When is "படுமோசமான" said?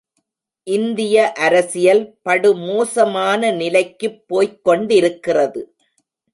2.25-3.51